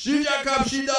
[0.00, 0.93] 시작합시다.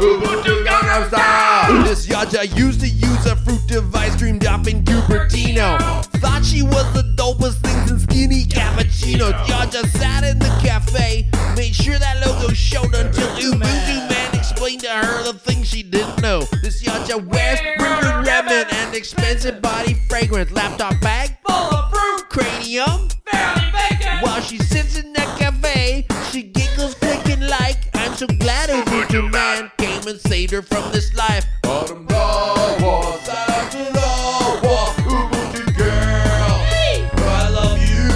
[0.00, 1.84] Ubuntu Gangnam Style.
[1.84, 5.78] This yaja used to use a fruit device, dreamed up in Cupertino.
[6.20, 9.32] Thought she was the dopest things in skinny cappuccinos.
[9.46, 14.88] Yaja sat in the cafe, made sure that logo showed until Ubuntu Man explained to
[14.90, 16.40] her the things she didn't know.
[16.62, 23.08] This yaja wears Ruger Remnant and expensive body fragrance, laptop bag Full of fruit, cranium.
[30.10, 31.46] And saved her from this life.
[31.64, 36.60] Autumn Dawa, Santa Dawa, Ubuntu girl.
[37.14, 38.10] I love you.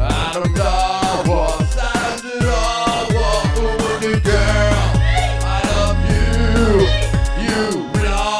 [0.00, 4.78] Autumn Dawa, Santa Dawa, Ubuntu girl.
[5.42, 6.86] I love you.
[7.48, 7.62] You
[8.04, 8.38] know.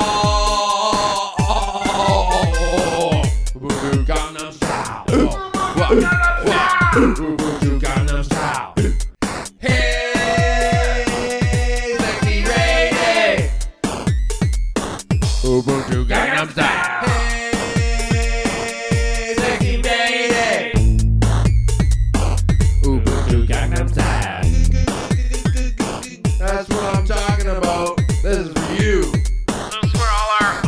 [3.57, 5.03] Ubuntu Gangnam Style.
[6.95, 8.23] Ubuntu Gangnam
[15.59, 17.03] Ubuntu Gangnam Style.
[17.91, 20.71] Hey, sexy lady.
[23.45, 24.45] Gangnam Style.
[26.39, 27.97] That's what I'm talking about.
[28.23, 29.03] This is for you.
[29.03, 30.63] This is for all our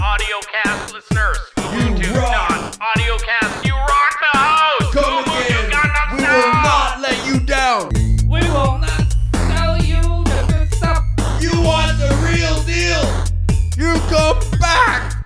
[0.92, 1.38] listeners.
[1.70, 2.74] You rock.
[3.64, 4.90] You rock the house.
[5.70, 6.18] Gangnam Style.
[6.18, 7.92] We will not let you down.
[8.26, 9.06] We will not
[9.86, 10.02] you.
[11.38, 13.29] You want the real deal.
[13.76, 15.19] You come back!